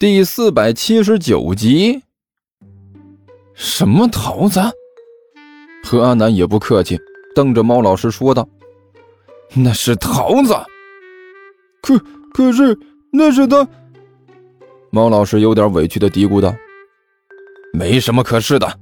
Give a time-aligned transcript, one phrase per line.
[0.00, 2.00] 第四百七十九集。
[3.52, 4.60] 什么桃子？
[5.82, 6.96] 何阿南也不客气，
[7.34, 8.48] 瞪着猫老师说道
[9.56, 10.54] ：“那是桃子。”
[11.82, 11.98] 可
[12.32, 12.78] 可是
[13.10, 13.66] 那是他。
[14.90, 16.54] 猫老师有点委屈的嘀咕道
[17.74, 18.72] ：“没什么可是的。”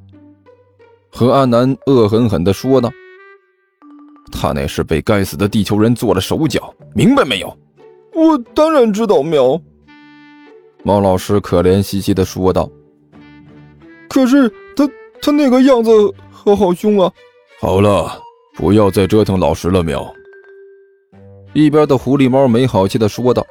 [1.11, 2.93] 何阿南恶狠狠的说道
[4.31, 7.57] ：“他那是被该死的地球人做了手脚，明白没有？”
[8.13, 9.59] 我当然知道，喵。
[10.87, 12.71] 猫老师可怜兮兮的说道
[14.09, 14.89] ：“可是他
[15.21, 15.91] 他那个样子
[16.31, 17.13] 好好凶啊！”
[17.59, 18.23] 好了，
[18.55, 20.15] 不要再折腾老师了，喵。
[21.55, 23.45] 一边的狐狸猫没好气的说道：“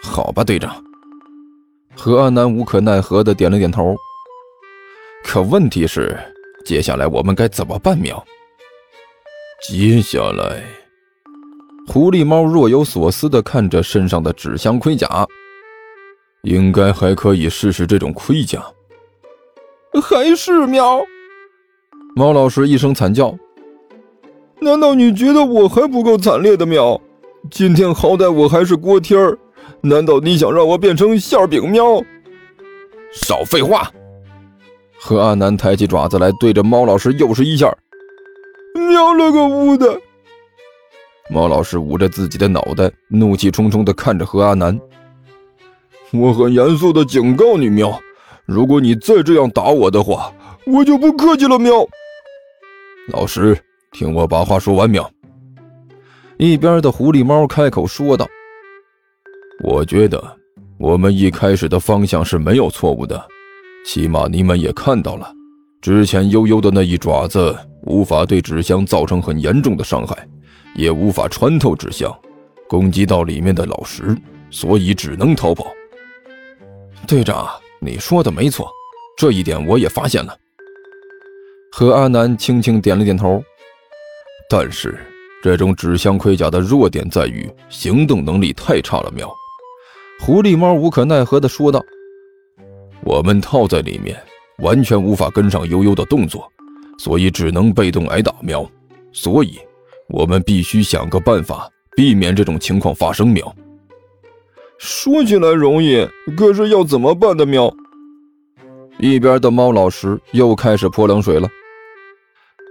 [0.00, 0.72] 好吧，队长。”
[1.98, 3.96] 何安南无可奈何的点了点头。
[5.24, 6.16] 可问题是，
[6.64, 8.24] 接下来我们该怎么办，喵？
[9.68, 10.62] 接下来，
[11.88, 15.26] 狐狸猫若有所思的看着身上的纸箱盔甲。
[16.42, 18.64] 应该还可以试试这种盔甲，
[20.02, 21.00] 还是喵？
[22.16, 23.36] 猫老师一声惨叫。
[24.60, 27.00] 难道你觉得我还不够惨烈的喵？
[27.50, 29.38] 今天好歹我还是锅贴儿，
[29.80, 32.02] 难道你想让我变成馅饼喵？
[33.12, 33.90] 少废话！
[34.98, 37.74] 何阿南抬起爪子来，对着猫老师又是一下。
[38.74, 40.00] 喵了个乌的！
[41.30, 44.78] 猫老师捂着自己的脑袋，怒气冲冲地看着何阿南。
[46.12, 48.00] 我很严肃的警告你，喵！
[48.44, 50.32] 如果你再这样打我的话，
[50.66, 51.72] 我就不客气了，喵！
[53.12, 53.56] 老师，
[53.92, 55.08] 听我把话说完，喵！
[56.36, 58.26] 一边的狐狸猫开口说道
[59.62, 60.20] ：“我觉得
[60.78, 63.24] 我们一开始的方向是没有错误的，
[63.86, 65.32] 起码你们也看到了，
[65.80, 70.28] 之前悠悠的那一爪子无法对纸箱造成很严重的伤害，
[70.74, 72.12] 也无法穿透纸箱，
[72.68, 74.16] 攻击到里面的老石，
[74.50, 75.66] 所以只能逃跑。”
[77.06, 77.48] 队长，
[77.80, 78.70] 你说的没错，
[79.16, 80.36] 这一点我也发现了。
[81.72, 83.42] 何阿南轻轻点了点头。
[84.48, 84.98] 但是，
[85.42, 89.10] 这种纸箱盔甲的弱点在于行动能力太差了。
[89.12, 89.32] 喵，
[90.20, 91.82] 狐狸猫无可奈何地说道
[93.02, 94.20] ：“我们套在里面，
[94.58, 96.50] 完全无法跟上悠悠的动作，
[96.98, 98.34] 所以只能被动挨打。
[98.40, 98.68] 喵，
[99.12, 99.58] 所以，
[100.08, 103.28] 我们必须想个办法避免这种情况发生。
[103.28, 103.54] 喵。”
[104.80, 107.44] 说起来容易，可是要怎么办的？
[107.44, 107.70] 喵！
[108.98, 111.46] 一边的猫老师又开始泼冷水了。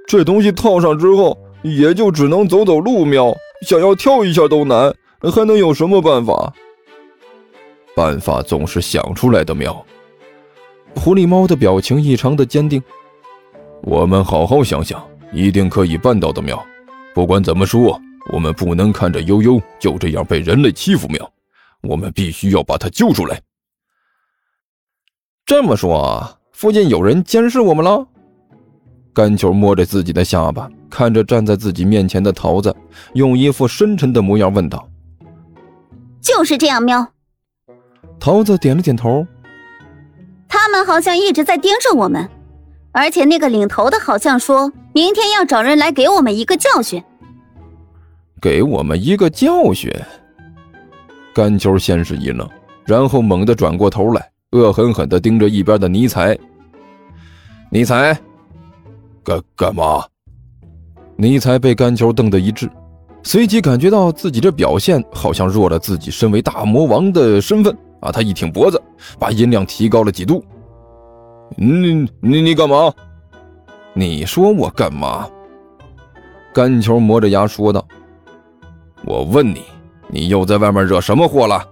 [0.07, 3.05] 这东西套上之后，也就只能走走路。
[3.05, 3.31] 喵，
[3.61, 4.91] 想要跳一下都难，
[5.31, 6.51] 还能有什么办法？
[7.95, 9.53] 办法总是想出来的。
[9.53, 9.85] 喵！
[10.95, 12.81] 狐狸猫的表情异常的坚定。
[13.83, 14.99] 我们好好想想，
[15.31, 16.41] 一定可以办到的。
[16.41, 16.59] 喵！
[17.13, 18.01] 不管怎么说，
[18.33, 21.07] 我们不能看着悠悠就这样被人类欺负。
[21.09, 21.31] 喵！
[21.81, 23.41] 我们必须要把他救出来。
[25.45, 28.07] 这么说，附近有人监视我们了？
[29.13, 32.75] 甘球摸着自己的下巴，看着站在自己面前的桃子，
[33.13, 34.87] 用一副深沉的模样问道
[36.21, 37.07] ：“就是这样，喵。”
[38.19, 39.25] 桃子点了点头。
[40.47, 42.29] 他们好像一直在盯着我们，
[42.91, 47.03] 而且那个领头的好像说明天要找人来给我们一个教训。
[48.41, 49.91] 给我们一个教训。
[51.33, 52.47] 甘秋先是一愣，
[52.85, 56.37] 然后猛地转过头来，恶狠狠地盯着一边的尼采。
[57.71, 58.19] 尼采，
[59.23, 60.03] 干干嘛？
[61.15, 62.69] 尼采被甘秋瞪得一滞，
[63.23, 68.11] 随即感觉到自己这表现好像弱了自己身为大魔王的身份啊！
[68.11, 68.81] 他一挺脖子，
[69.19, 70.43] 把音量提高了几度。
[71.55, 72.93] 你你你干嘛？
[73.93, 75.29] 你说我干嘛？
[76.53, 77.87] 甘球磨着牙说道
[79.05, 79.63] ：“我问你。”
[80.11, 81.63] 你又在外面惹什么祸了？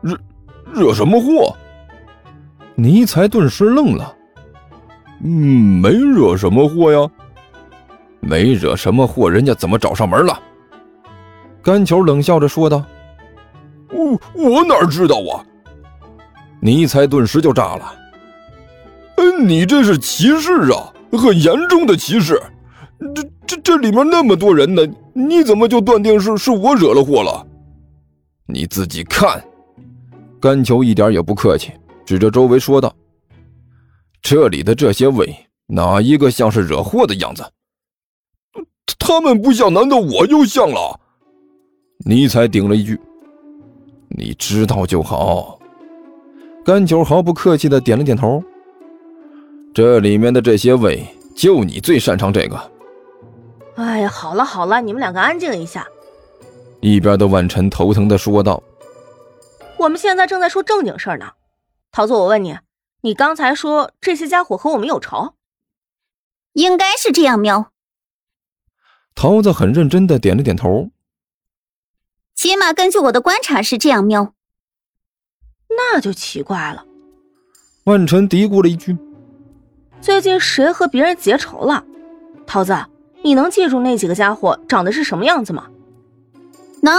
[0.00, 0.18] 惹
[0.72, 1.54] 惹什么祸？
[2.74, 4.14] 尼才顿时愣了。
[5.22, 7.10] 嗯，没惹什么祸呀。
[8.20, 10.38] 没惹什么祸，人家怎么找上门了？
[11.62, 12.82] 甘球冷笑着说道。
[13.90, 15.44] 我我哪知道啊？
[16.60, 17.94] 尼才顿时就炸了。
[19.16, 22.40] 嗯，你这是歧视啊，很严重的歧视。
[23.66, 27.44] 这里面那么多人呢，你怎么就断定是是我惹了祸了？
[28.46, 29.44] 你自己看。
[30.40, 31.72] 甘球一点也不客气，
[32.04, 32.94] 指着周围说道
[34.22, 35.34] ：“这里的这些位，
[35.66, 37.42] 哪一个像是惹祸的样子？
[39.00, 41.00] 他们不像，难道我就像了？”
[42.06, 42.96] 尼采顶了一句
[44.16, 45.58] ：“你知道就好。”
[46.64, 48.40] 甘球毫不客气的点了点头。
[49.74, 51.04] 这里面的这些位，
[51.34, 52.75] 就你最擅长这个。
[53.76, 55.86] 哎呀，好了好了，你们两个安静一下。
[56.80, 58.62] 一边的万晨头疼的说道
[59.78, 61.32] ：“我们现在正在说正经事儿呢。
[61.92, 62.58] 桃子，我问你，
[63.02, 65.34] 你刚才说这些家伙和我们有仇？
[66.54, 67.70] 应该是这样，喵。
[69.14, 70.90] 桃子很认真的点了点头。
[72.34, 74.32] 起码根据我的观察是这样，喵。
[75.68, 76.84] 那就奇怪了。
[77.84, 78.96] 万晨嘀咕了一句
[80.00, 81.84] ：“最近谁和别人结仇了？”
[82.46, 82.76] 桃子，
[83.26, 85.66] 你能记住那几个家伙长得是什么样子吗？
[86.80, 86.94] 能。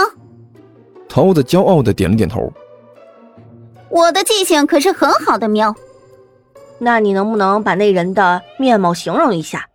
[1.08, 2.52] 桃子骄傲的点了点头。
[3.88, 5.74] 我的记性可是很好的，喵。
[6.78, 9.66] 那你能不能把那人的面貌形容一下？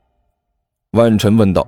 [0.91, 1.67] 万晨问道。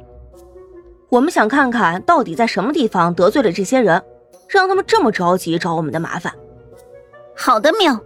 [1.10, 4.00] 我们想看看到底在什么地方得罪了这些人，
[4.48, 6.32] 让他们这么着急找我们的麻烦。
[7.36, 8.00] 好的，喵。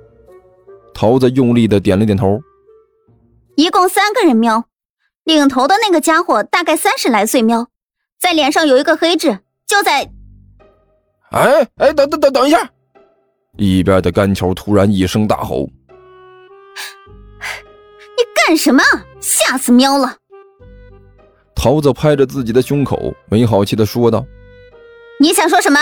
[0.93, 2.39] 桃子用力的点了点头。
[3.57, 4.63] 一共三个人，喵。
[5.37, 7.67] 领头的那个家伙大概三十来岁，喵，
[8.19, 10.09] 在脸上有一个黑痣，就在……
[11.31, 12.69] 哎哎，等等等等一下！
[13.57, 15.69] 一边的干球突然一声大吼
[18.17, 18.81] ：“你干什么？
[19.19, 20.15] 吓死喵了！”
[21.53, 24.25] 桃子拍着自己的胸口，没好气的说道
[25.19, 25.79] ：“你想说什么？”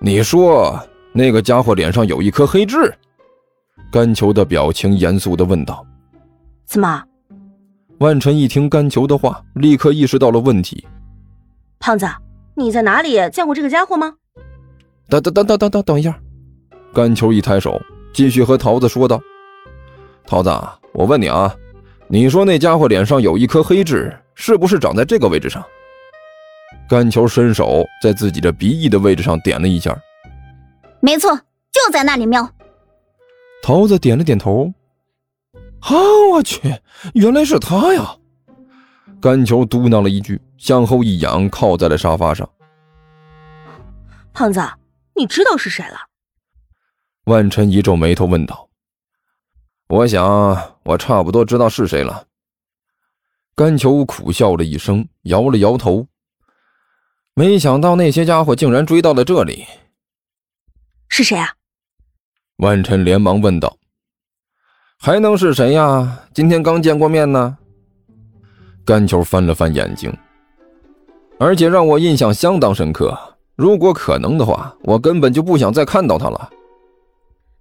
[0.00, 0.78] 你说
[1.12, 2.94] 那个家伙脸上有一颗黑痣。
[3.90, 5.86] 甘球的表情严肃的问道
[6.68, 7.02] ：“怎么？”
[7.98, 10.86] 万晨一听甘球的话，立刻意识到了问题。
[11.80, 12.06] 胖子，
[12.54, 14.14] 你在哪里见过这个家伙吗？
[15.08, 16.16] 等等等等等等等一下！
[16.94, 17.80] 甘球一抬手，
[18.12, 19.20] 继续和桃子说道
[20.24, 20.50] ：“桃子，
[20.92, 21.52] 我问你啊，
[22.06, 25.64] 你说那家伙脸上有一颗黑痣，是不是长在这个位置上？”
[26.88, 29.98] 甘球伸手在自己的鼻翼的位置上点了一下。
[31.00, 31.34] 没错，
[31.72, 32.48] 就在那里，喵。
[33.60, 34.72] 桃子点了点头。
[35.80, 35.94] 啊！
[36.32, 36.60] 我去，
[37.14, 38.16] 原来是他呀！
[39.20, 42.48] 甘球嘟囔了一句，向后一仰，靠在了沙发上。
[44.32, 44.60] 胖子，
[45.14, 45.96] 你知道是谁了？
[47.24, 48.68] 万晨一皱眉头问道
[49.88, 52.26] ：“我想，我差不多知道是谁了。”
[53.56, 56.06] 甘球苦笑了一声，摇了摇头。
[57.34, 59.66] 没想到那些家伙竟然追到了这里。
[61.08, 61.54] 是谁啊？
[62.56, 63.76] 万晨连忙问道
[65.00, 66.18] ：“还能是谁呀？
[66.34, 67.56] 今天刚见过面呢。”
[68.84, 70.12] 甘球翻了翻眼睛，
[71.38, 73.16] 而且让我印象相当深刻。
[73.54, 76.50] 如果可能的话，我根本就不想再看到他了。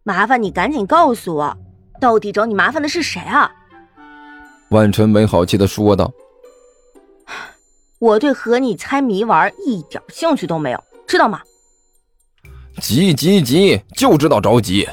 [0.04, 1.58] 麻烦你赶紧告诉我，
[2.00, 3.52] 到底找你麻烦的是谁啊？
[4.70, 6.12] 万晨没好气的说道
[8.00, 11.42] ：“我对和你猜谜玩一点兴趣都没有，知道吗？”
[12.82, 14.88] 急急急，就知道着急。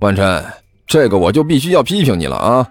[0.00, 0.44] 万晨，
[0.90, 2.68] 这个我就必须要批评你了啊！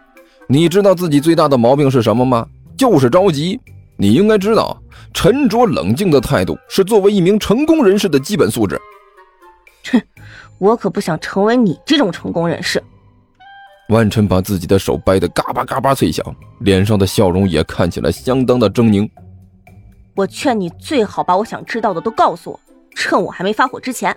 [0.49, 2.45] 你知道自己最大的毛病是什么吗？
[2.77, 3.57] 就是着急。
[3.95, 4.77] 你应该知道，
[5.13, 8.77] 沉着冷静的态度是作为一名成功人士的基本素质。
[9.89, 10.01] 哼，
[10.57, 12.83] 我可不想成为你这种成功人士。
[13.87, 16.25] 万晨把自己的手掰得嘎巴嘎巴脆响，
[16.59, 19.09] 脸上的笑容也看起来相当的狰狞。
[20.13, 22.59] 我劝你最好把我想知道的都告诉我，
[22.95, 24.13] 趁我还没发火之前。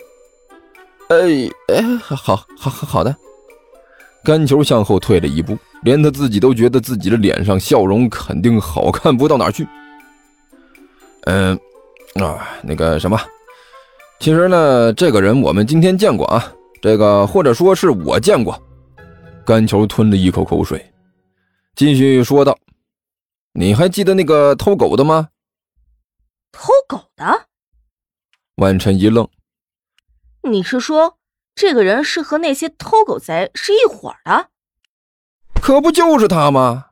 [1.08, 3.14] 哎哎，好，好，好，好的。
[4.24, 9.66] 甘球向后退了一步，连他自己都觉得自己的脸上笑容肯定好看不到哪去。
[11.22, 11.58] 嗯，
[12.14, 13.20] 啊，那个什么，
[14.20, 18.60] 其实呢，这个人我们今天见过啊，这个或者说是我见过。
[19.44, 20.92] 甘球吞了一口口水，
[21.74, 22.56] 继续说道
[23.54, 25.28] ：“你还记得那个偷狗的吗？”
[26.52, 27.24] 偷狗的？
[28.56, 29.26] 万晨一愣。
[30.48, 31.16] 你是说，
[31.54, 34.48] 这个人是和那些偷狗贼是一伙的？
[35.60, 36.86] 可不就是他吗？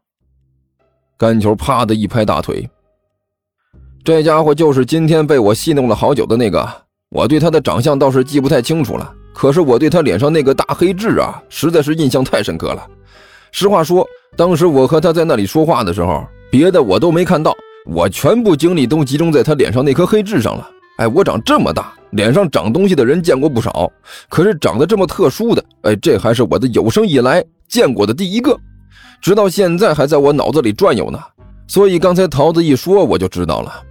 [1.19, 2.69] 甘球啪的一拍大腿，
[4.05, 6.67] 这家伙就是今天被我戏弄了好久的那个。
[7.11, 12.87] 我对他的长相倒是记不太清楚了，可是我对他脸上那个大黑痣啊，实在是印象太深刻了。
[13.51, 17.53] 实话说，当时我和他在那里说话的时候，别的我都没看到，
[17.87, 20.71] 我全部精力都集中在他脸上那颗黑痣上了。
[21.01, 23.91] 哎，我长这么大，脸上长东西的人见过不少，
[24.29, 28.55] 可是长得这么特殊的，哎，这还是我的有生以来见过的第一个，
[29.19, 31.19] 直到现在还在我脑子里转悠呢。
[31.67, 33.83] 所以刚才桃子一说，我就知道了。